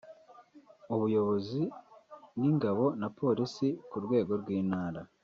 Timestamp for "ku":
3.89-3.97